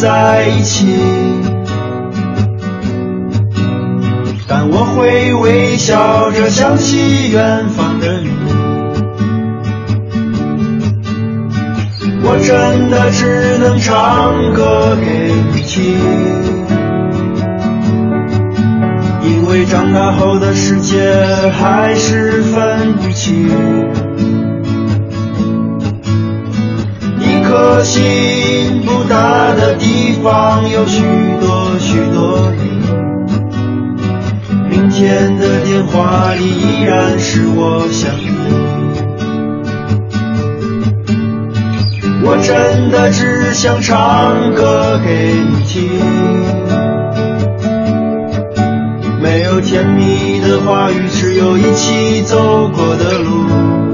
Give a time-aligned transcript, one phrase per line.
[0.00, 0.86] 在一起，
[4.48, 8.30] 但我会微笑着想起远方的你，
[12.22, 15.94] 我真的只能唱歌给你听。
[19.22, 20.96] 因为长大后的世界
[21.52, 23.50] 还是分不清，
[27.50, 31.02] 颗心不大的地方有许
[31.40, 32.62] 多许多你。
[34.70, 38.30] 明天的电话里依然是我想你，
[42.22, 45.90] 我真的只想唱歌给你听。
[49.20, 53.89] 没有甜蜜的话语，只有一起走过的路。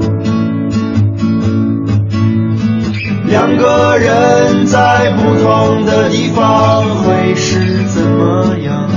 [3.29, 8.89] 两个人在不同的地方会是怎么样？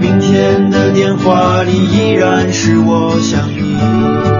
[0.00, 4.39] 明天的电话里依然是我想你。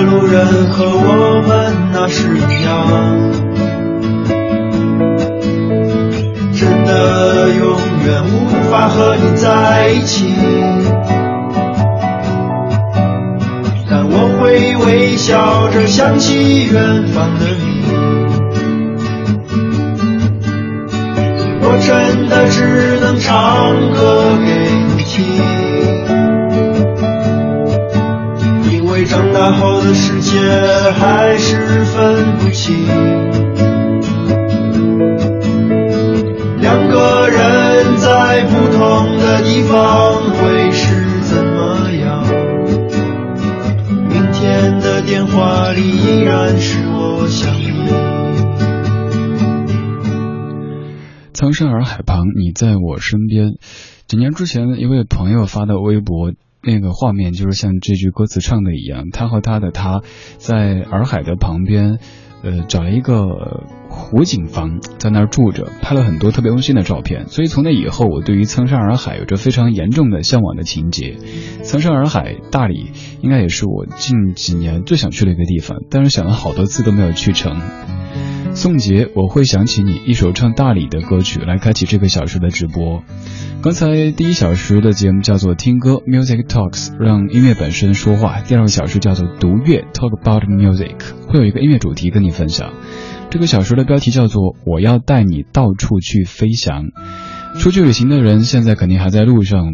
[0.00, 2.68] 路人和我们那是一样，
[6.54, 8.34] 真的永远无
[8.70, 10.32] 法和你在一起，
[13.90, 17.67] 但我会微笑着想起远方的你，
[29.60, 30.38] 后的世界
[30.92, 32.86] 还是分不清，
[36.60, 42.24] 两个人在不同的地方会是怎么样？
[44.08, 47.68] 明天的电话里依然是我想你。
[51.32, 53.54] 苍山洱海旁，你在我身边。
[54.06, 56.32] 几年之前，一位朋友发的微博。
[56.62, 60.02] 那个画面就是像这句歌词唱的一样，他和他的他
[60.36, 61.98] 在洱海的旁边，
[62.42, 67.28] 呃，找了一个湖景房，在那儿住着，拍了很多特别温馨的照片。
[67.28, 71.16] 所以从那以后，我对于苍山洱海有着非常严重的向往的情节。
[71.62, 72.90] 苍山洱海，大理
[73.22, 77.60] 应该也是我近几年最想去的一个地方，但是想了好多次都没有去成。
[78.58, 83.04] 宋杰，我会想起你一首唱大理的歌曲来开启这个小时的直播。
[83.62, 88.40] 刚才第一小时的节目叫做听歌 Music Talks，让音乐本身说话。
[88.40, 90.96] 第二个小时叫做读乐 Talk About Music，
[91.28, 92.72] 会有一个音乐主题跟你分享。
[93.30, 96.86] 这个小时的标题叫做我要带你到处去飞翔。
[97.60, 99.66] 出去旅行的人现在肯定还在路上，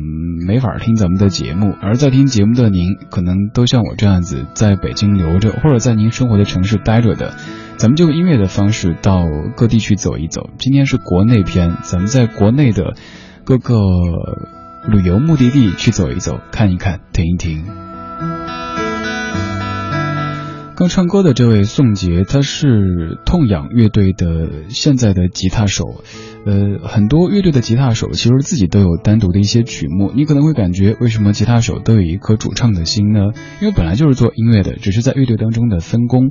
[0.46, 1.72] 没法听咱们的节目。
[1.81, 7.34] 而在听节目的您，可能都像我这样子，在北京留着，或者在您生活的城市待着的。
[7.76, 9.25] 咱们就音乐的方式到
[9.56, 10.49] 各地去走一走。
[10.59, 12.94] 今天是国内篇，咱们在国内的
[13.44, 13.75] 各个
[14.88, 17.65] 旅游目的地去走一走，看一看，听一听。
[20.76, 25.85] 刚唱歌的这位宋杰，他是痛仰乐队的现在的吉他手。
[26.47, 30.12] 呃，很多乐队的吉他手其实自己都有单独的一些曲目。
[30.15, 33.20] 你可能会感觉，为什么吉他手都有一颗主唱的心呢？
[33.61, 36.31] 因为本来就是做音乐的，只是在乐队当中的分工。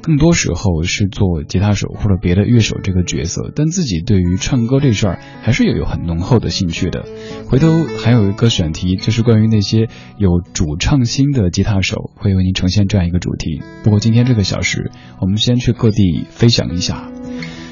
[0.00, 7.04] 更多时候是做吉他手或者别的乐手这个角色，但自己对于唱歌这事儿还是有有很浓厚的兴趣的。
[7.46, 7.68] 回头
[8.02, 13.60] 还有一个选题，就是关于那些有主唱心的吉他手，会为您呈现这样一个主题。
[13.84, 14.90] 不过今天这个小时，
[15.20, 17.10] 我们先去各地飞翔一下。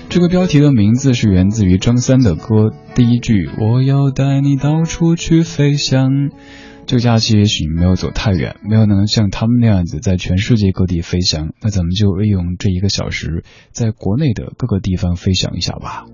[0.09, 6.31] 这个标题的名字是源自于张三的歌，第一句我要带你到处去飞翔。
[6.87, 13.43] 这个假期也许没有走太远，没有能像他们那样子在全世界各地飞翔，那咱们就利用这一个小时，
[13.73, 16.07] 在国内的各个地方飞翔一下吧。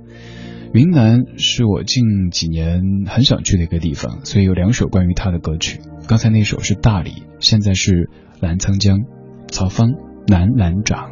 [0.72, 5.80] 云南是我近几年很想去的一个地方，所以有两首关于它的歌曲。
[6.08, 8.08] 刚才那首是大理，现在是
[8.40, 9.00] 澜沧江，
[9.48, 9.92] 曹芳
[10.26, 11.10] 南兰长。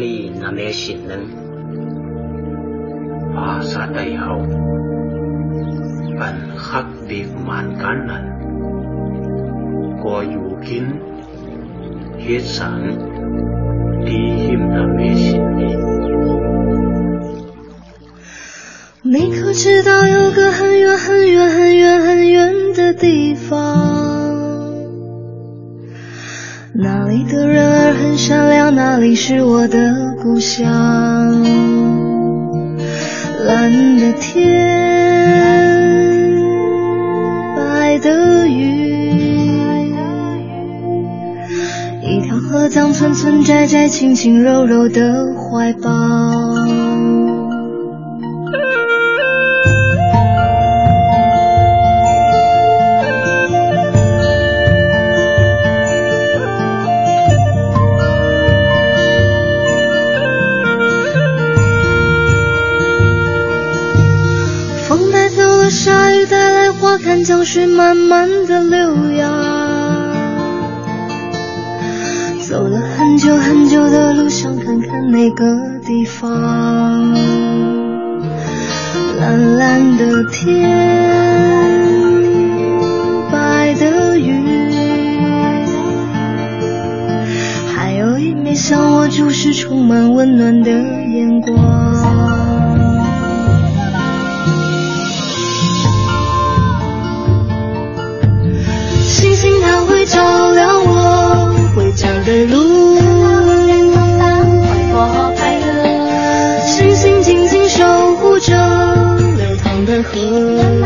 [0.00, 1.20] 你那么信任，
[3.34, 4.40] 巴沙帝后，
[6.18, 8.10] 本黑别万间人，
[10.00, 10.86] 过如今
[12.18, 12.96] 血神，
[14.06, 15.76] 地欠那咩善意。
[19.02, 24.09] 你可知道有个很远很远很远很远的地方？
[26.72, 30.62] 那里的人儿很善良，那里是我的故乡。
[33.44, 34.46] 蓝的天，
[37.56, 39.90] 白的云，
[42.02, 45.90] 一条河将村村寨寨，轻轻柔柔的怀抱。
[67.02, 69.26] 看江水慢慢的流呀，
[72.46, 75.44] 走了很久很久的路，想看看那个
[75.84, 77.12] 地方。
[79.18, 80.70] 蓝蓝的天，
[83.30, 84.44] 白的云，
[87.74, 90.70] 还有一面像我注视充满温暖的
[110.32, 110.79] 嗯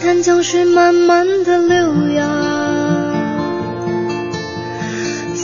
[0.00, 0.22] 看。
[0.22, 2.28] 江水慢慢的流呀，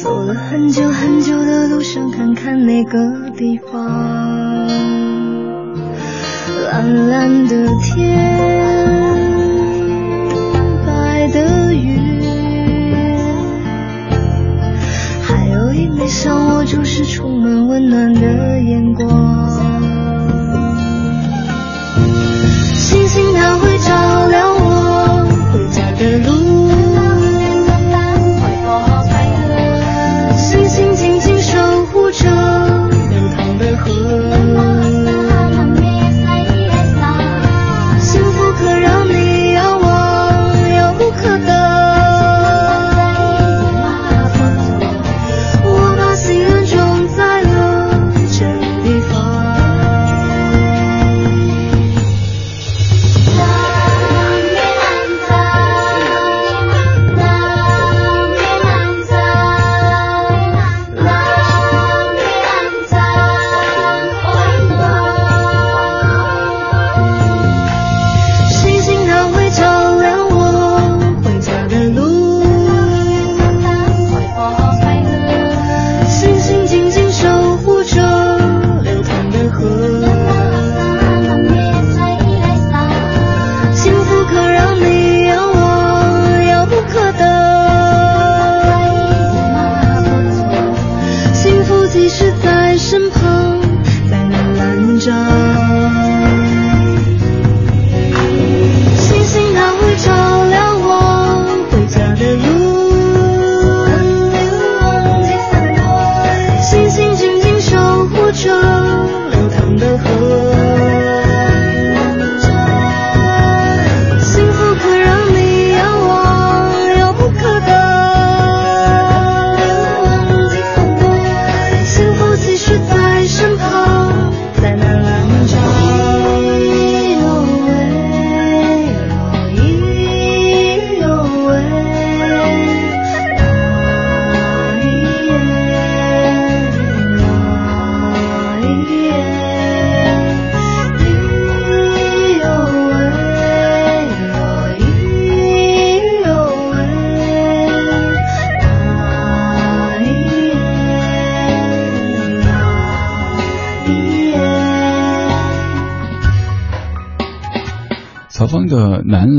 [0.03, 4.67] 走了很久很久的路，想看看那个地方。
[6.65, 8.19] 蓝蓝的天，
[10.87, 12.29] 白的云，
[15.23, 19.54] 还有一枚像我，就是充满温暖的眼光。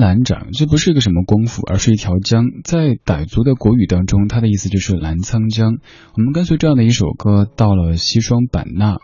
[0.05, 2.45] 的南兰掌，这不是一个什么功夫，而是一条江。
[2.63, 5.77] 在傣族的国语当中，它的意思就是澜沧江。
[6.15, 8.97] 我们跟随这样的一首歌，到了西双版纳，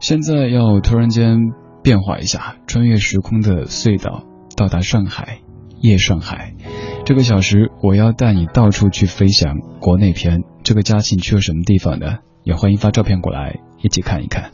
[0.00, 1.38] 现在要突然间
[1.82, 4.24] 变化一下，穿越时空的隧道，
[4.56, 5.40] 到达上海，
[5.80, 6.54] 夜上海。
[7.04, 9.58] 这个小时，我要带你到处去飞翔。
[9.80, 12.18] 国内篇，这个假期你去了什么地方呢？
[12.44, 14.50] 也欢迎发照片过来，一起看一看。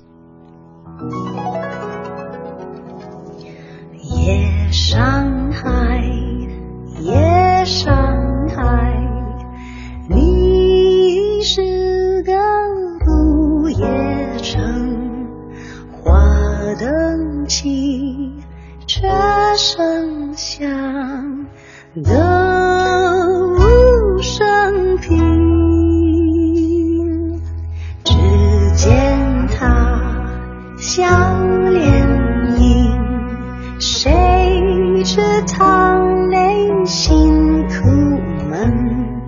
[4.30, 6.00] 夜上海，
[7.00, 7.92] 夜上
[8.54, 8.94] 海，
[10.08, 12.32] 你是个
[13.04, 15.26] 不夜城，
[15.90, 16.20] 花
[16.78, 18.32] 灯起，
[18.86, 19.08] 车
[19.56, 20.68] 声响，
[22.04, 22.12] 歌
[23.58, 25.18] 舞升平，
[28.04, 28.14] 只
[28.76, 30.00] 见他
[30.78, 31.02] 笑
[31.70, 31.99] 脸。
[35.46, 37.88] 堂内辛苦
[38.50, 39.22] 闷，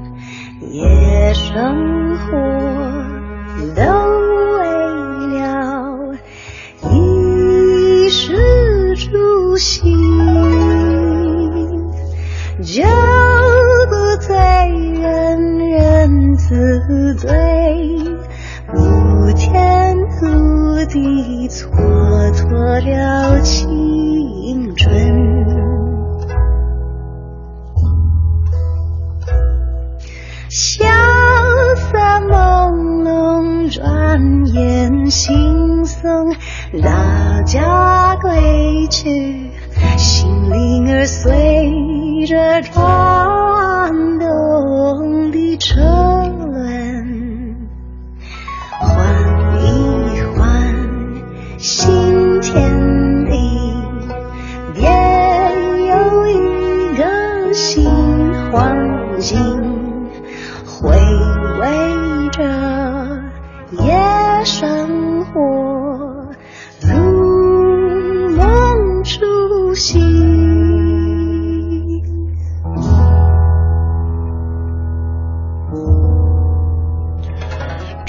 [0.71, 2.31] 夜生活
[3.75, 3.83] 都
[4.59, 4.61] 为
[5.39, 6.15] 了。
[6.91, 9.83] 衣食住行，
[12.63, 12.83] 酒
[13.89, 17.31] 不醉人人自醉，
[18.67, 20.27] 不天不
[20.91, 21.71] 地蹉
[22.33, 22.51] 跎
[22.85, 23.41] 了。
[23.41, 24.12] 青
[34.13, 36.37] 满，眼惺忪，
[36.83, 39.51] 大家归去，
[39.97, 43.12] 心灵儿随着转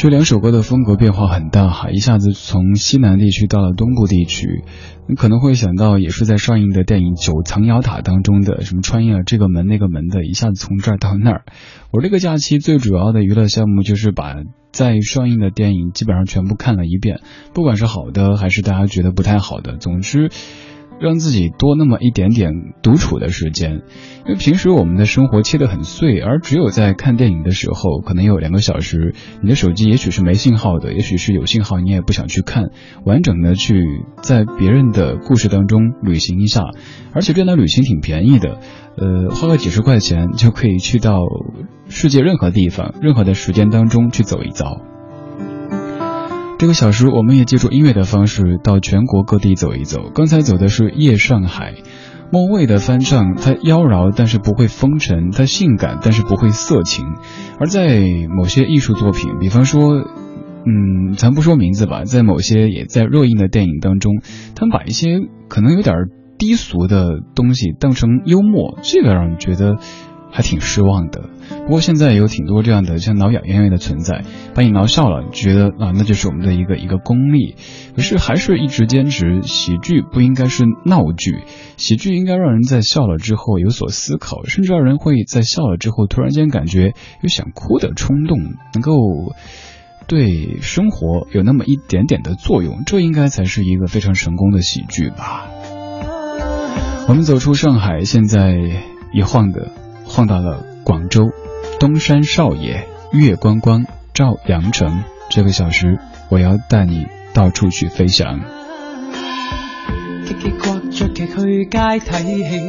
[0.04, 4.62] 这两首歌的风格变化很大哈，一下子从西南地区到了东部地区，
[5.08, 11.46] 你可能会想到也是在上映的电影《九层妖塔》当中的什么穿越了这个门那个门的，一下子从这儿到那儿。
[11.90, 14.36] 我这个假期最主要的娱乐项目就是把
[14.74, 17.22] 在上映的电影基本上全部看了一遍，
[17.54, 20.32] 不管是好的还是大家觉得不太好的，总之。
[21.00, 23.82] 让自己多那么一点点独处的时间，
[24.26, 32.70] 因为平时我们的生活切得很碎，而只有在看电影的时候，可能有两个小时，你的手机也许是没信号的，也许是有信号，你也不想去看，
[33.06, 33.84] 完整的去
[34.22, 36.64] 在别人的故事当中旅行一下，
[37.14, 38.60] 而且这段旅行挺便宜的，
[38.98, 41.18] 呃，花个几十块钱就可以去到
[41.90, 44.93] 世界任何地方、任何的时间当中去走一遭。
[46.64, 50.10] 这个小时，我们也借助音乐的方式到全国各地走一走。
[50.16, 51.74] 刚才走的是《夜上海》，
[52.32, 57.06] 莫蔚的翻唱，它妖娆但是不会风尘，它性感但是不会色情。
[57.60, 59.92] 而在某些艺术作品，比方说，
[60.66, 64.14] 嗯，咱不说名字吧，在某些也在热映的电影当中，
[64.56, 65.94] 他们把一些可能有点
[66.38, 69.80] 低俗的东西当成幽默，这个让人觉得
[70.34, 71.30] 还挺失望的。
[71.66, 74.24] 不过现在有挺多这样的像挠痒演员的存在，
[74.54, 77.56] 把你挠笑了，觉得啊那就是我们的一个一个功力。
[77.96, 81.44] 可是还是一直坚持，喜剧不应该是闹剧，
[81.78, 88.40] 喜剧应该让人在笑了之后有所思考，甚至让人会在笑了之后突然间感觉有想哭的冲动，
[88.74, 89.36] 能够
[90.08, 95.46] 对生活有那么一点点的作用，这应该才是一个非常成功的喜剧吧。
[97.08, 98.58] 我们走出上海，现在
[99.14, 99.72] 一晃的
[100.16, 101.32] 晃到了广州。
[101.80, 105.04] 东山少爷，月光光照阳城。
[105.32, 105.98] 这个小时，
[106.30, 108.40] 我要带你到处去飞翔。
[110.24, 112.62] 叽叽呱着劇去街睇戲，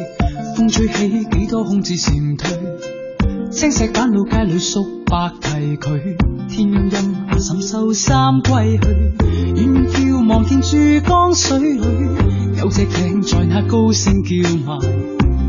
[0.56, 6.00] 風吹起幾多空置禪退，青石板路街裏叔伯提佢，
[6.48, 8.88] 天陰陰阿嬸收衫歸去，
[9.54, 14.30] 遠遠眺望見珠江水裏，有隻艇在那高聲叫
[14.64, 14.82] 賣，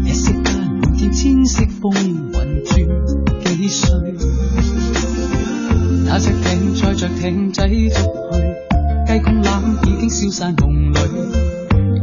[0.04, 0.34] 一息
[0.98, 1.92] 見千色風
[2.32, 2.88] 雲轉。
[3.44, 4.16] 幾歲？
[6.08, 7.94] 那隻艇載着艇仔逐去，
[9.08, 11.00] 雞公欖已經消散夢裏，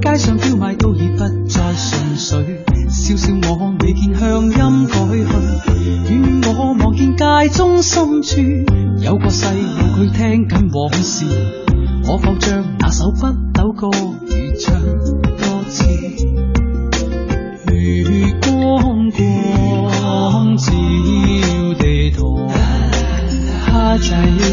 [0.02, 1.18] 街上飄賣都已不
[1.48, 2.64] 再純粹。
[2.88, 7.24] 笑笑我未見鄉音改去，远远我望見街
[7.56, 8.40] 中深處
[9.02, 11.24] 有個細路佢聽緊往事，
[12.04, 13.88] 可否將那首不朽歌
[14.26, 14.74] 如唱
[15.38, 16.51] 多次？
[24.02, 24.51] 在一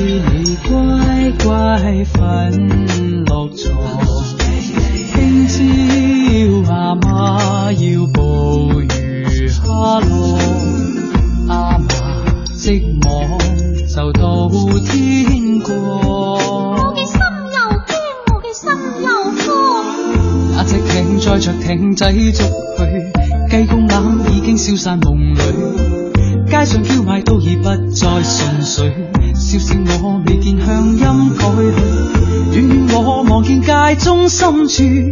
[34.79, 35.08] 中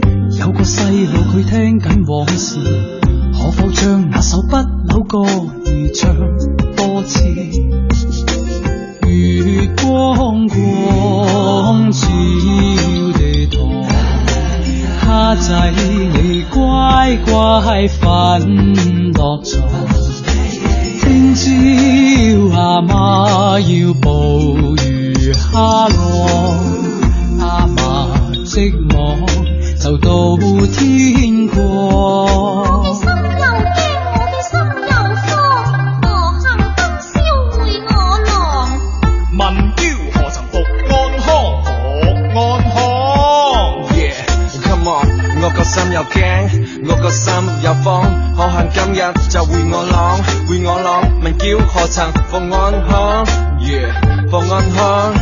[48.57, 50.17] 慌，可恨今日就回我朗，
[50.47, 52.11] 回我啷，名叫何曾？
[52.29, 53.25] 放安康
[53.59, 53.93] ，yeah
[54.31, 55.13] 放安康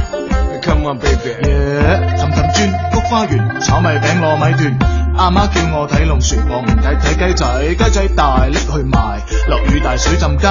[0.64, 4.78] ，come on baby，yeah 氹氹转菊花园，炒米饼糯米团，
[5.18, 10.48] 阿妈叫我睇龙船，我唔睇睇鸡仔，鸡仔大拎去卖，落雨大水浸街，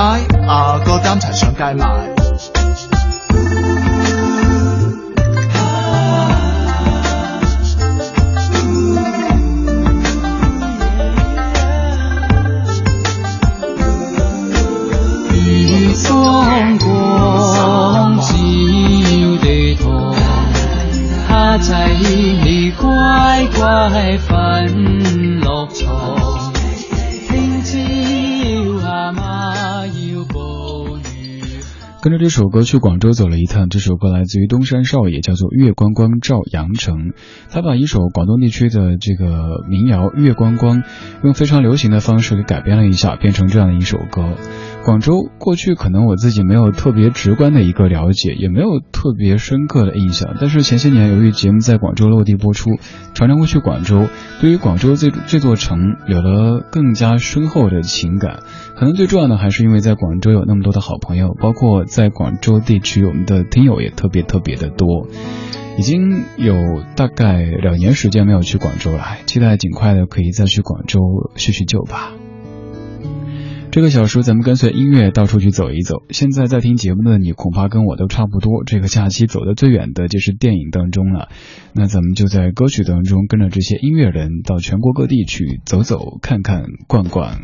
[0.47, 2.14] 阿哥担柴上街卖。
[32.25, 37.11] 这首歌去广州走了一趟，这首歌来自于东山少爷，叫做《月光光照羊城》。
[37.51, 40.79] 他把一首广东地区的这个民谣《月光光》，
[41.23, 44.39] 用非常流行的方式给改编了一下，变成这样的一首歌。
[44.85, 50.37] 广州过去可能我自己没有特别直观的一个了解，也没有特别深刻的印象。
[50.39, 52.69] 但是前些年由于节目在广州落地播出，
[53.15, 54.09] 常常会去广州，
[54.43, 58.41] 对于广州这这座城有了更加深厚的情感。
[58.77, 65.09] 可能最重要的还是因为在广州有那么多的好朋友，包括在广州地区我们的听友也特别特别的多。
[65.79, 71.01] 已经有大概两年时间没有去广州了，期待尽快的可以再去广州
[71.37, 72.13] 叙叙旧吧。
[73.75, 76.05] 这个小时咱们跟随音乐到处去走一走。
[76.11, 78.63] 现在在听节目的你恐怕跟我都差不多。
[78.65, 81.29] 这个假期走得最远的就是电影当中了。
[81.73, 87.41] 那咱们就在歌曲当中跟着这些音乐人到全国各地去走走看看逛逛。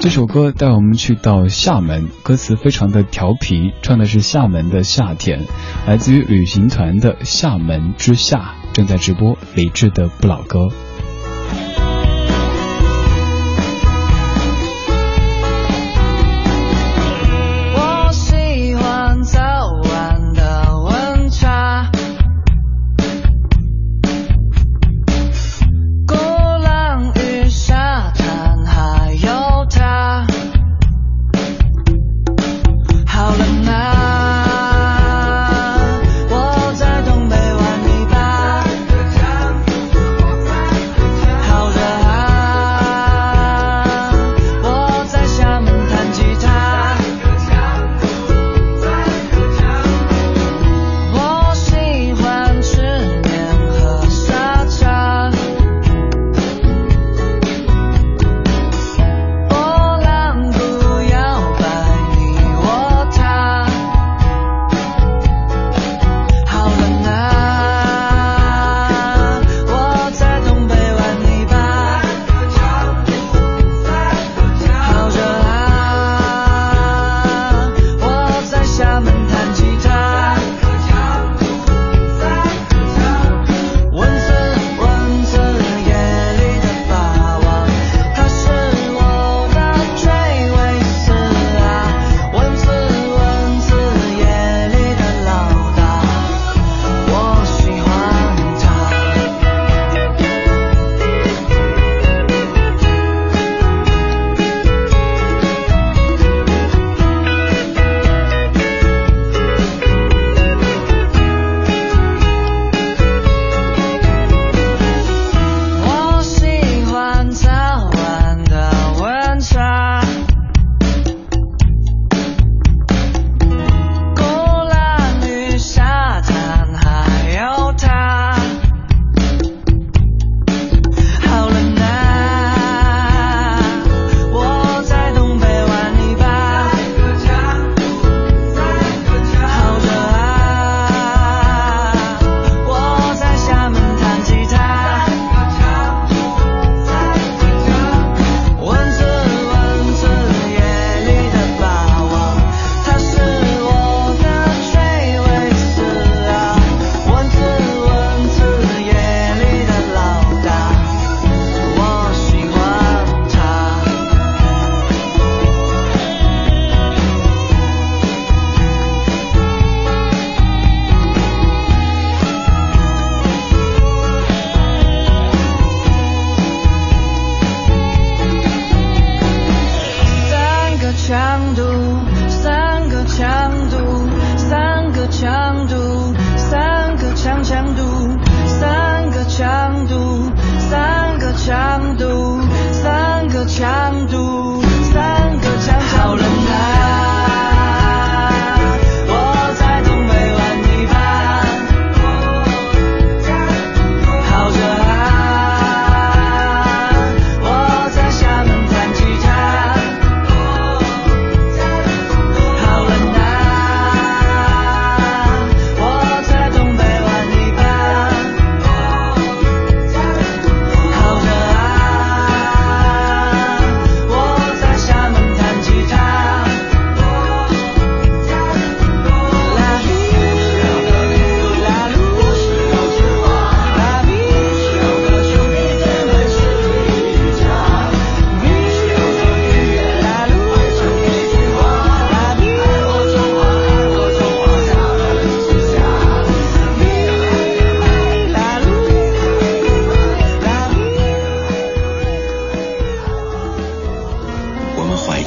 [0.00, 5.42] 这首歌带我们去到厦门，歌词非常的调皮，唱的是厦门的夏天，
[5.86, 10.70] 来自于旅行团的厦门之夏，正在直播李志的不老歌。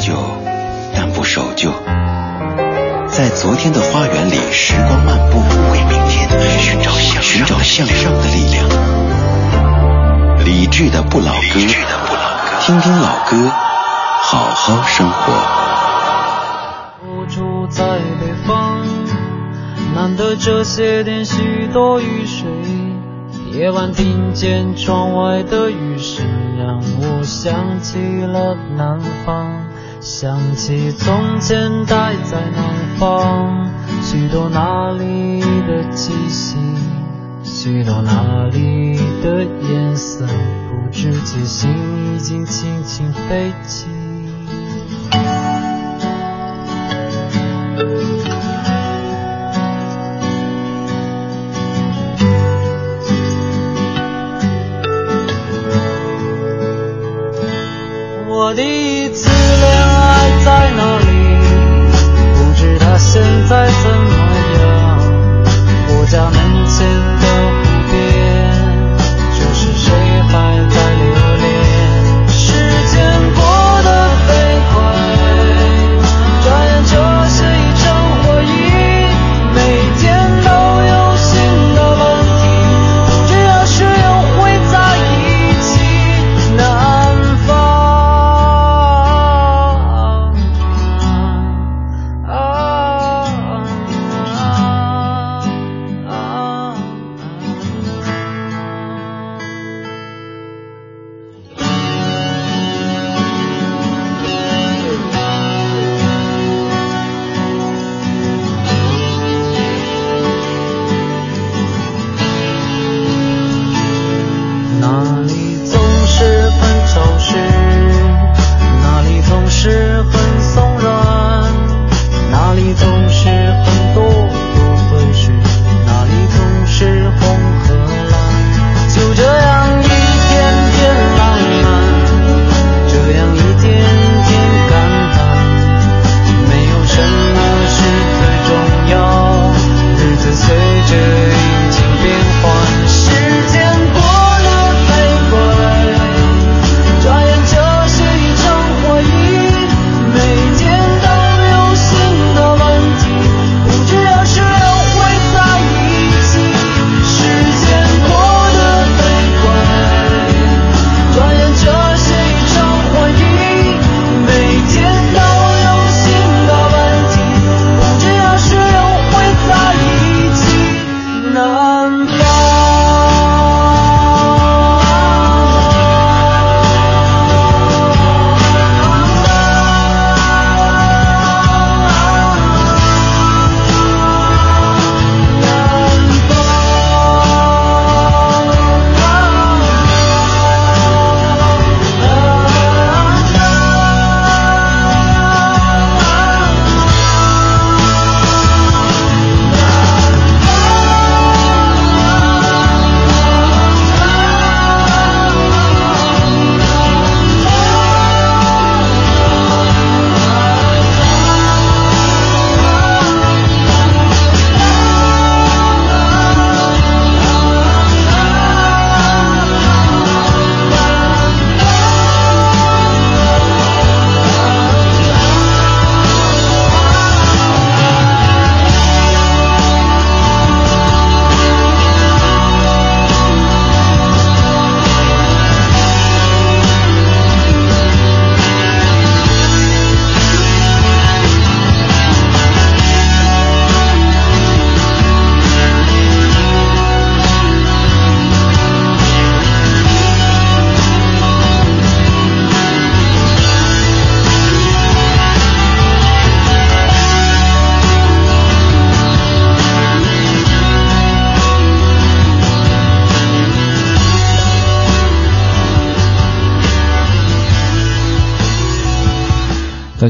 [0.01, 0.13] 旧，
[0.95, 1.71] 但不守旧。
[3.07, 5.39] 在昨天的花园里，时光漫步，
[5.71, 6.27] 为明天
[6.59, 6.91] 寻找
[7.59, 8.67] 向上的力量。
[10.43, 11.59] 理智的不老歌，
[12.61, 13.51] 听听老歌，
[14.23, 15.31] 好好生活。
[17.05, 18.83] 我住在北方，
[19.93, 22.49] 难得这些天许多雨水，
[23.51, 26.25] 夜晚听见窗外的雨声，
[26.57, 29.60] 让我想起了南方。
[30.01, 33.69] 想起从前待在南方，
[34.01, 36.57] 许多那里的气息，
[37.43, 41.69] 许多那里的颜色，不知几心
[42.15, 44.00] 已经轻轻飞起。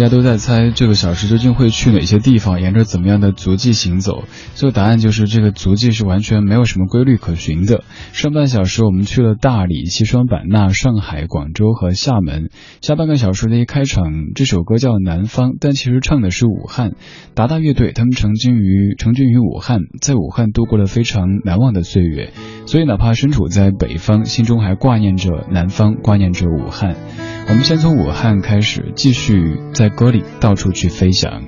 [0.01, 4.23] 大家都在猜这个小时究竟会去哪些地方，沿着怎么样的足迹行走。
[4.55, 7.83] 最后答案就是这个足迹是完全没有什么规律可循的。
[8.11, 12.49] 上半小时我们去了大理、西双版纳、上海、广州和厦门。
[12.81, 16.93] 下半个小时的一开场，这首歌叫《南方》，但其实唱的是武汉。
[17.35, 22.33] 达达乐队他们成军于成军于武汉，在武汉度过了非常难忘的岁月，
[22.65, 26.95] 所以哪怕身处在北方，心中还挂念着南方，挂念着武汉。
[27.49, 31.43] 我们先从武汉开始，继续在歌里到处去飞翔。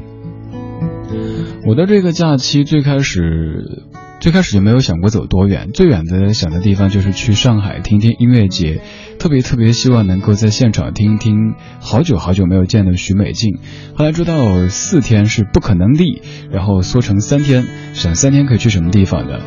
[1.65, 3.85] 我的这个假期最开始，
[4.19, 8.81] 最开始就没有想过走多远，最远的想的地方就是去上海听听音乐节，
[9.17, 13.59] 特别特别希望能够在现场听一听好久好久没有见的许美静。
[13.95, 19.41] 后来知道四天是不可能的，然后缩成三天，想三天可以去什么地方的？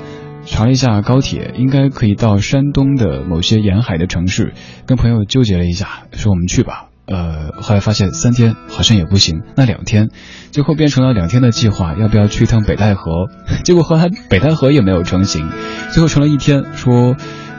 [0.46, 4.54] 查了一下高铁，应该可以到山东的某些沿海的城市，
[4.86, 6.86] 跟朋友纠结了一下，说我们去吧。
[7.06, 10.08] 呃，后来发现三天好像也不行，那两天，
[10.50, 13.28] 最后变成了两天的计划，要不要去一趟北戴河？
[13.64, 15.48] 结果后来北戴河也没有成型，
[15.92, 17.14] 最后成了一天，说，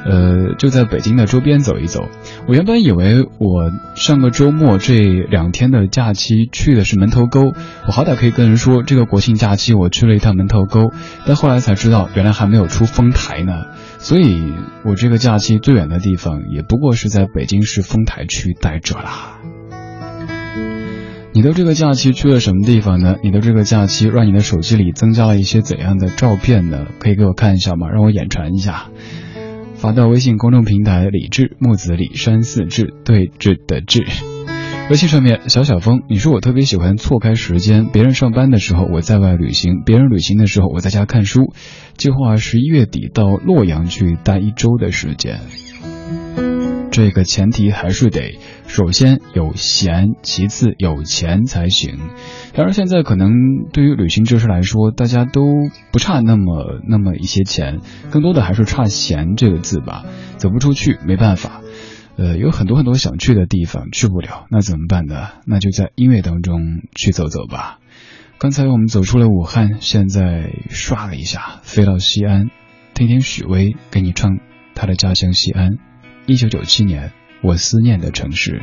[0.10, 2.08] 呃，就在北京的周边走一走。
[2.48, 7.54] 我原本以为我上个周末这两天的假期去的是门头沟，
[7.86, 10.92] 我好歹可以跟人说这个国庆假期我去了一趟门头沟，
[11.26, 13.66] 但后来才知道原来还没有出丰台呢。
[14.00, 14.54] 所以，
[14.86, 19.40] 我这个假期最远的地方，也不过是在北京市丰台区待着啦。
[21.34, 23.18] 你的这个假期去了什么地方呢？
[23.24, 26.86] 你的这个假期让你的手机里增加了一些怎样的照片呢？
[27.00, 27.90] 可以给我看一下吗？
[27.90, 28.86] 让我眼馋一下。
[29.78, 34.06] 发到微信公众平台“李志木子李山四志对峙的志”。
[34.90, 41.54] 微信上面，小小峰，你说我特别喜欢错开时间，别人上班的时候我在外旅行，别人旅行的时候我在家看书。
[41.96, 45.42] 计划十一月底到洛阳去待一周的时间。
[46.90, 51.98] 这个前提还是得首先有闲，其次有钱才行。
[52.54, 53.32] 当然，现在可能
[53.72, 55.42] 对于旅行这事来说，大家都
[55.92, 57.80] 不差那么那么一些钱，
[58.12, 60.06] 更多的还是差闲这个字吧。
[60.38, 61.62] 走不出去没办法。
[62.18, 65.30] 呃，有很多很多想去的地方去不了，那怎么办呢？
[65.46, 67.80] 那就在音乐当中去走走吧。
[68.40, 72.50] 刚才我们走出了武汉，现在刷了一下，飞到西安，
[72.94, 74.40] 听听许巍给你唱
[74.76, 75.78] 他的家乡西安。
[76.26, 78.62] 一九九七年，我思念的城市。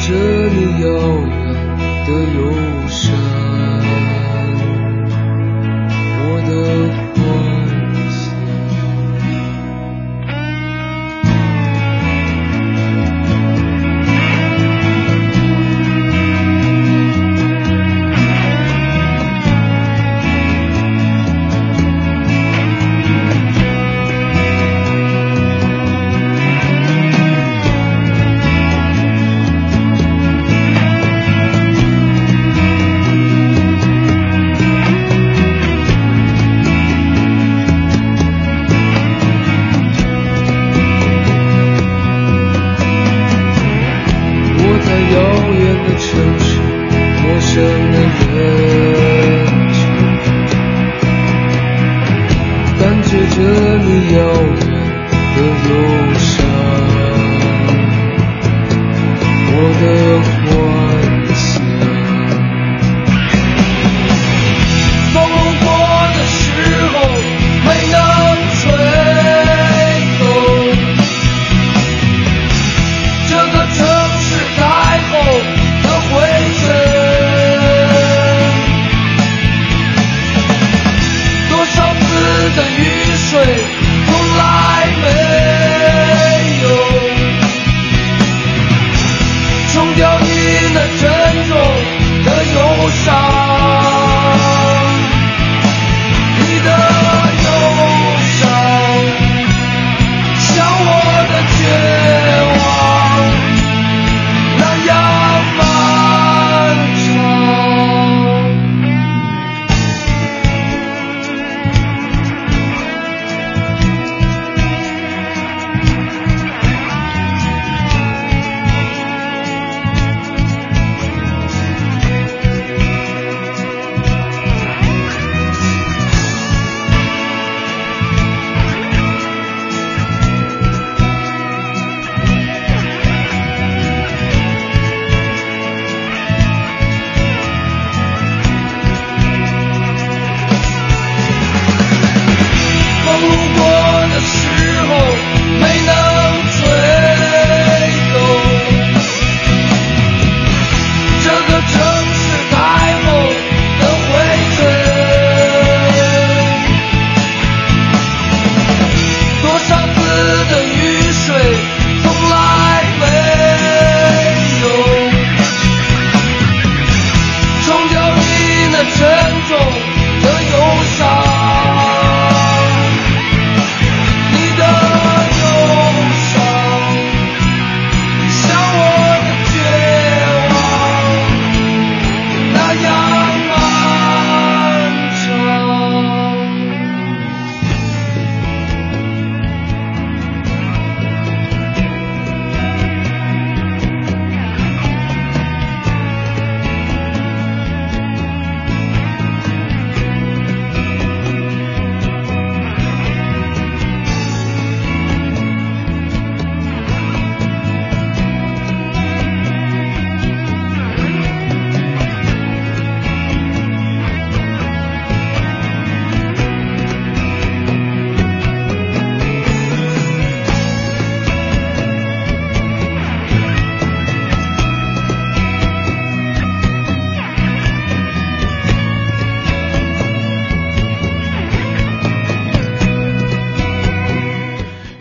[0.00, 1.30] 着你遥远
[2.06, 2.69] 的忧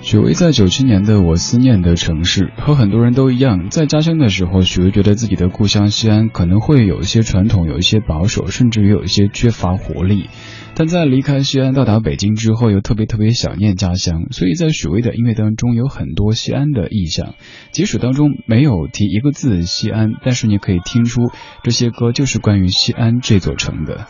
[0.09, 10.27] 许巍在九七年的《我思念的城市》和很多人都一样，在家乡的时候，许巍觉得自己的故乡西安可能会有一些传统，有一些保守，甚至于有一些缺乏活力。
[10.73, 17.35] 但在离开西安到达北京之后，又特别特别想念家乡，所以在许巍的音乐当中有很多西安的意象。
[17.71, 21.29] 即使当中没有提一个字西安，但是你可以听出
[21.63, 24.07] 这些歌就是关于西安这座城的。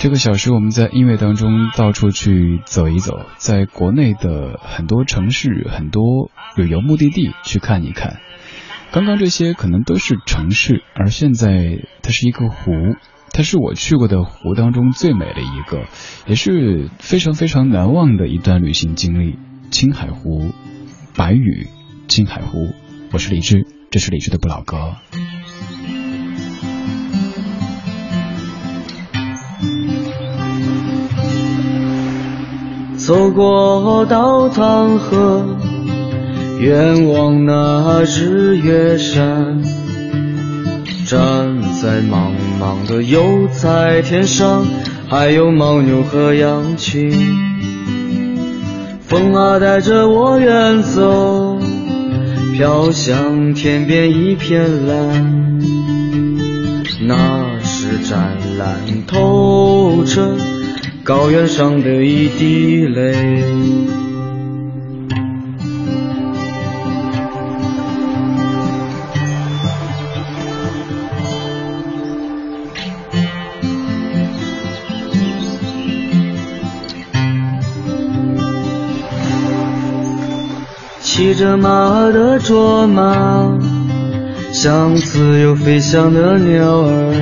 [0.00, 8.20] 这个小时，我们在音乐当中到处去走一走，在国内的很多城市、很多旅游目的地去看一看。
[8.92, 12.70] 刚刚这些可能都是城市，而现在它是一个湖，
[13.32, 15.86] 它是我去过的湖当中最美的一个，
[16.28, 19.36] 也是非常非常难忘的一段旅行经历。
[19.72, 20.52] 青海湖，
[21.16, 21.66] 白雨，
[22.06, 22.72] 青海湖。
[23.12, 24.94] 我是李志，这是李志的不老歌。
[33.08, 35.42] 走过倒淌河，
[36.60, 39.62] 远望那日月山，
[41.06, 44.66] 站在茫茫的油菜田上，
[45.08, 47.10] 还有牦牛和羊群。
[49.00, 51.58] 风啊带着我远走，
[52.52, 55.58] 飘向天边一片蓝，
[57.00, 60.36] 那是湛蓝透彻。
[61.08, 63.42] 高原上的一滴泪，
[81.00, 83.58] 骑着马的卓玛，
[84.52, 87.14] 像自由飞翔的鸟儿，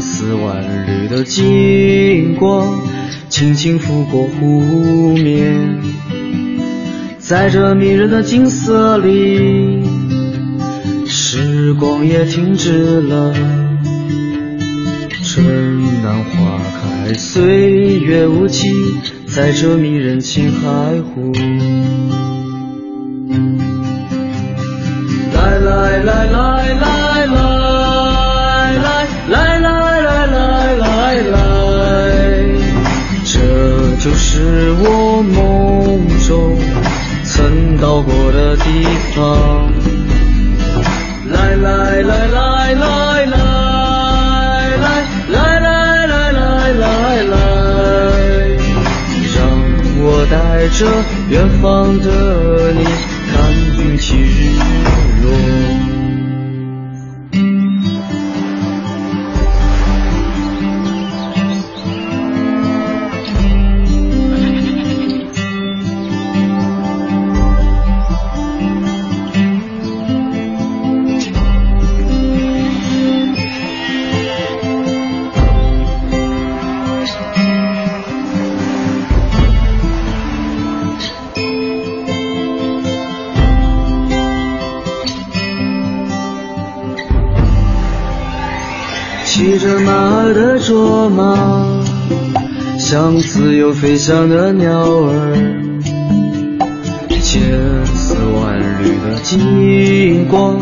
[0.00, 2.80] 丝万缕的金光，
[3.28, 5.78] 轻轻拂过湖面，
[7.18, 9.84] 在这迷人的景色里，
[11.06, 13.34] 时光也停止了。
[15.22, 15.44] 春
[16.02, 18.72] 暖花开，岁月无情，
[19.26, 21.32] 在这迷人青海湖。
[34.40, 36.56] 是我梦中
[37.24, 39.70] 曾到过的地方。
[41.30, 44.86] 来来来来来来来
[45.28, 47.36] 来来来来来来，
[49.36, 49.38] 让
[49.98, 50.34] 我带
[50.78, 50.80] 着
[51.28, 52.82] 远方的你
[53.30, 53.34] 看
[53.78, 54.24] 云起日
[55.22, 55.79] 落。
[93.22, 94.70] 自由飞翔的鸟
[95.04, 95.34] 儿，
[97.22, 97.40] 千
[97.86, 100.58] 丝万缕的金光，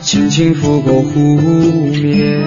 [0.00, 2.40] 轻轻拂过湖面，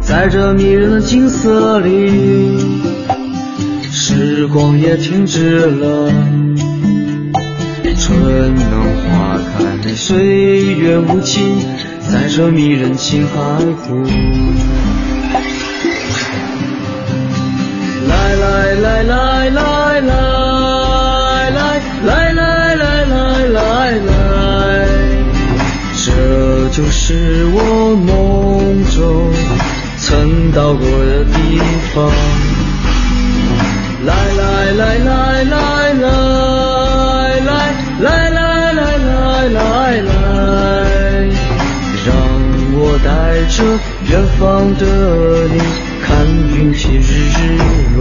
[0.00, 2.58] 在这迷人的景色里，
[3.90, 6.10] 时光也停止了。
[7.96, 8.68] 春暖
[9.08, 11.42] 花开，岁月无情。
[12.00, 14.04] 在这迷人青海湖，
[18.54, 20.06] 来来来来来
[21.50, 21.58] 来
[22.04, 22.38] 来来
[22.76, 23.16] 来来
[23.48, 23.58] 来
[23.98, 24.08] 来，
[26.04, 26.06] 这
[26.70, 27.56] 就是我
[27.96, 28.06] 梦
[28.94, 28.96] 中
[29.98, 31.36] 曾到过的地
[31.92, 31.94] 方。
[34.06, 35.56] 来来来来来
[35.94, 36.06] 来
[37.40, 37.50] 来
[37.98, 39.58] 来来来来
[39.98, 40.06] 来。
[42.06, 42.08] 让
[42.76, 43.08] 我带
[43.50, 43.56] 着
[44.08, 44.42] 远方
[44.76, 44.82] 的
[45.48, 45.54] 你，
[46.04, 46.06] 看
[46.54, 47.02] 云起日
[47.96, 47.98] 落。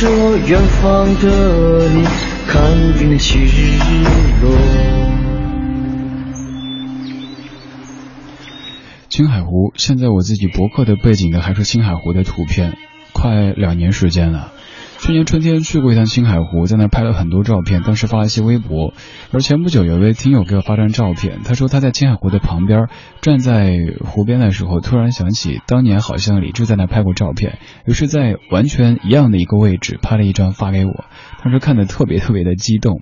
[0.00, 2.02] 着远方的你，
[2.48, 2.62] 看
[3.02, 3.78] 云起日
[4.40, 4.50] 落。
[9.10, 12.78] 青海湖，现在我自己博客的背景呢还是青海湖的图片，
[13.12, 14.52] 快两年时间了。
[15.00, 18.92] 去年春天去过一趟青海湖，在那拍了很多照片，当时发了一些微博。
[19.32, 22.86] 而前不久有一位听友给我发张照片，他说他在青海湖的旁边，
[23.22, 31.04] 站在湖边的时候，突然想起当年好像李志在那拍过照片，于是，在完全一样的一个位置拍了一张发给我，
[31.42, 33.00] 当时看的特别特别的激动。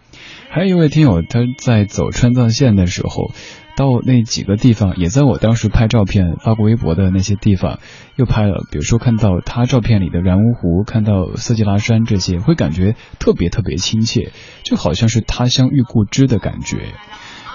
[0.51, 3.33] 还有一位听友他在走川藏线的时候。
[3.79, 7.79] 到那几个地方，也在我当时拍照片发过微博的那些地方，
[8.17, 8.67] 又拍了。
[8.73, 14.33] 比如说看到他照片里的然乌湖，看到色季拉山这些，会感觉特别特别亲切，
[14.65, 16.93] 就好像是他乡遇故知的感觉。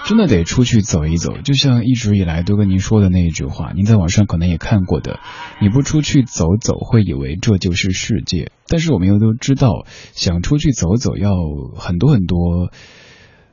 [0.06, 5.20] 真的得出去走一走，就像一直以来都跟您说的那一句话，您在网上可能也看过的，
[5.60, 8.50] 你不出去走走，会以为这就是世界。
[8.66, 11.30] 但是我们又都知道，想出去走走要
[11.76, 12.70] 很多很多。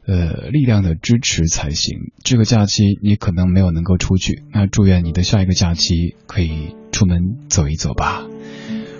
[0.05, 2.11] 呃，力量的支持才行。
[2.23, 8.25] 这个假期你可能没有能够出去，那祝愿你的下一个假期可以出门走一走吧。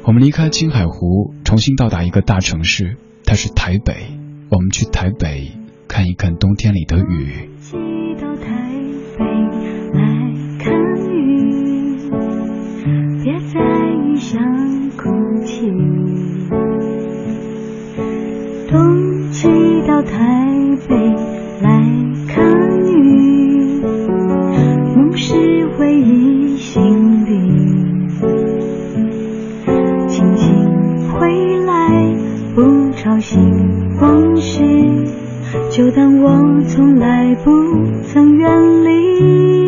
[0.05, 4.17] 我们离开青海湖，重新到达一个大城市，它是台北。
[4.49, 5.51] 我们去台北
[5.87, 7.90] 看一看冬天里的雨。
[33.21, 33.39] 心
[34.01, 34.59] 往事，
[35.69, 37.51] 就当我从来不
[38.11, 39.60] 曾远离。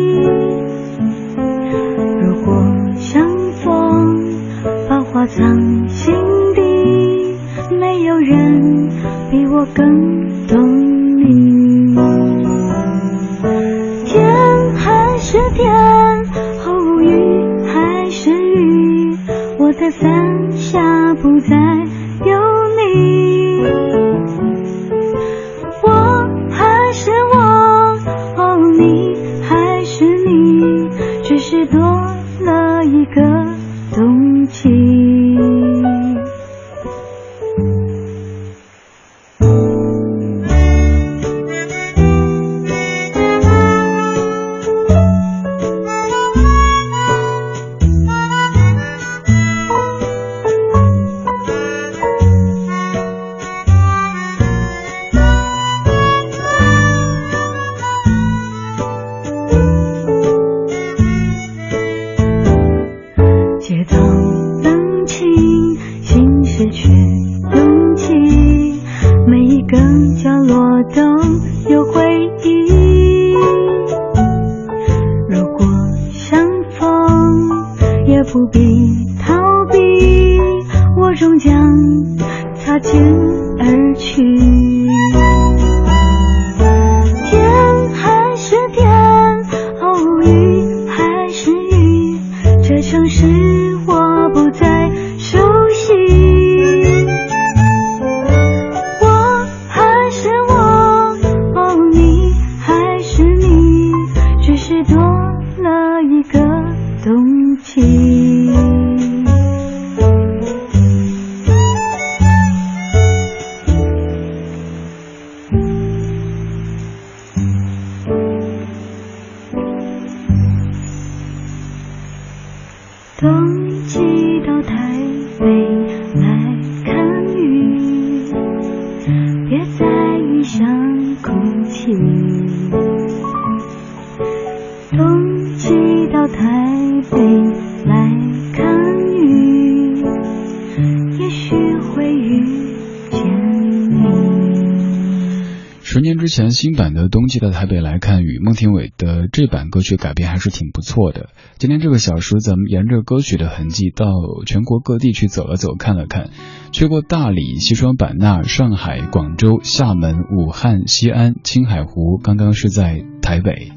[146.54, 151.28] 新版的《冬季的台北来看与》，孟庭苇的这版歌曲改编还是挺不错的。
[151.58, 154.06] 今天这个小时，咱们沿着歌曲的痕迹，到
[154.46, 156.30] 全国各地去走了走，看了看，
[156.72, 163.72] 去过大理、西双版纳、上海、广州、厦门、武汉、西安、青海湖，刚刚是在台北。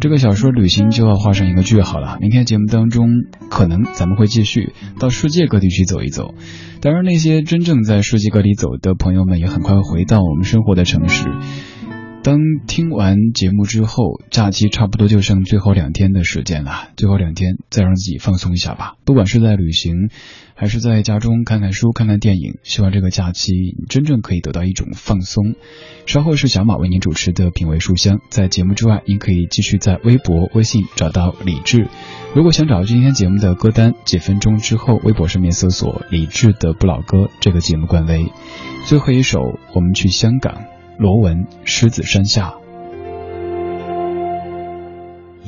[0.00, 2.18] 这个小说旅行就要画上一个句号了。
[2.20, 3.08] 明天节目当中，
[3.50, 6.34] 可能咱们会继续到世界各地去走一走。
[6.80, 11.28] 当然，那些真正在世界各地走的朋友们，也很快回到我们生活的城市。
[12.24, 16.88] 当听完节目之后，假期差不多就剩最后两天的时间了。
[16.96, 18.94] 最后两天，再让自己放松一下吧。
[19.04, 20.08] 不管是在旅行，
[20.54, 23.52] 还是在家中看看书、看看电影，希望这个假期
[23.90, 25.54] 真正可以得到一种放松。
[26.06, 28.20] 稍后是小马为您主持的品味书香。
[28.30, 31.88] 在节目之外，您可以继续在微博、微信找到李志。
[32.34, 38.32] 如果想找今天节目的歌单，几分钟之后，微博上面搜索“李志的不老歌”这个节目官微。
[38.86, 39.40] 最后一首，
[39.74, 40.73] 我们去香港。
[40.96, 42.54] 罗文《狮子山下》。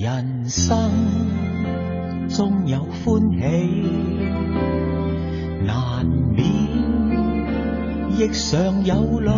[0.03, 0.91] 人生
[2.29, 3.39] 中有欢喜，
[5.65, 6.45] 难免
[8.19, 9.31] 亦常有泪。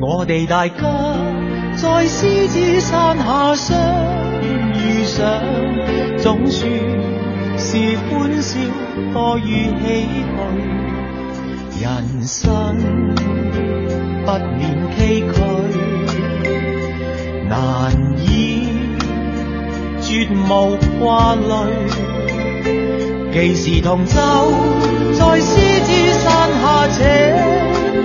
[0.00, 0.74] 我哋大家
[1.76, 3.78] 在狮子山下相
[4.72, 5.24] 遇上，
[6.18, 6.68] 总算
[7.56, 8.58] 是欢笑
[9.12, 11.84] 多于唏嘘。
[11.84, 13.31] 人生。
[14.24, 14.62] 不免
[14.96, 15.34] 崎岖，
[17.48, 17.56] 难
[18.18, 18.68] 以
[20.00, 21.42] 绝无挂虑。
[23.32, 24.14] 既是同舟，
[25.18, 25.50] 在狮
[25.80, 26.22] 子山
[26.60, 27.00] 下且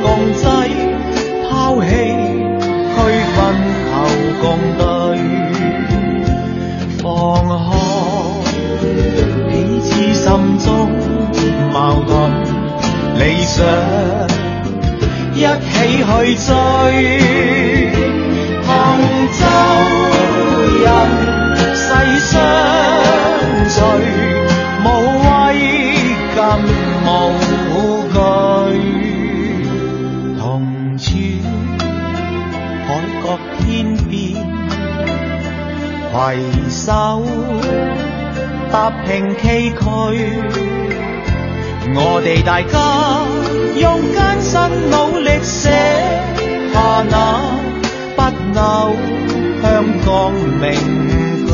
[0.01, 0.41] 共济，
[1.49, 1.87] 抛弃
[2.95, 2.95] 区
[3.35, 3.37] 分
[3.91, 3.93] 求
[4.41, 4.45] 共
[4.77, 4.81] 对，
[7.03, 7.05] 放
[7.47, 7.69] 开
[9.51, 10.25] 彼此心
[10.59, 10.65] 中
[11.73, 11.75] 矛
[12.07, 12.09] 盾
[13.19, 14.46] 理想。
[15.37, 15.45] 一起
[15.97, 16.49] 去追，
[18.65, 18.67] 同
[19.37, 19.39] 舟
[20.81, 20.85] 人
[21.75, 21.85] 世
[22.21, 22.33] 相
[23.69, 23.77] 随，
[24.83, 24.85] 无
[25.21, 25.25] 畏
[26.35, 26.37] 更
[27.05, 27.07] 无
[28.07, 28.17] 惧，
[30.39, 30.41] 同
[30.97, 31.05] 处
[32.87, 32.89] 海
[33.23, 33.25] 角
[33.59, 33.65] 天
[34.09, 34.15] 边，
[36.11, 36.15] 携
[36.67, 36.81] 手
[38.71, 38.73] 踏
[39.05, 39.05] 平
[39.37, 40.86] 崎岖。
[41.95, 43.25] 我哋大家
[43.79, 44.59] 用艰辛
[44.89, 45.69] 努力写
[46.73, 47.15] 下那
[48.15, 48.21] 不
[48.53, 48.95] 朽
[49.61, 49.65] 香
[50.05, 50.65] 港名
[51.47, 51.51] 句。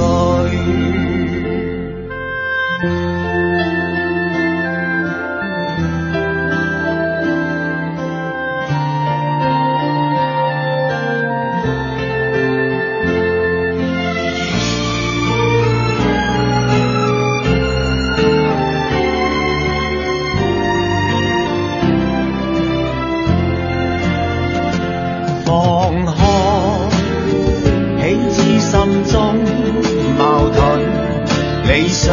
[32.03, 32.11] 想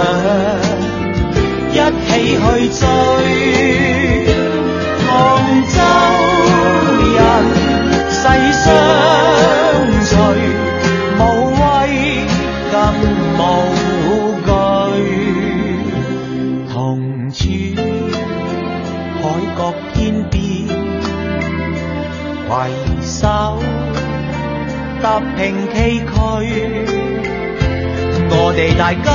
[1.73, 1.75] 一
[2.07, 2.41] 起去
[2.79, 2.83] 追，
[5.05, 5.11] 同
[5.67, 5.77] 舟
[7.17, 7.19] 人
[8.09, 8.23] 世
[8.53, 8.65] 相
[10.01, 10.15] 随，
[11.19, 11.21] 无
[11.59, 11.61] 畏
[12.71, 12.73] 更
[13.37, 13.41] 无
[14.47, 14.49] 惧，
[16.73, 16.73] 同
[17.33, 17.39] 处
[19.21, 19.23] 海
[19.59, 19.61] 角
[19.93, 19.99] 天
[20.31, 20.41] 边，
[22.49, 22.49] 携
[23.03, 23.19] 手
[25.03, 25.05] 踏
[25.37, 25.39] 平
[25.75, 25.77] 崎
[26.07, 26.15] 岖。
[28.33, 29.09] 我哋大家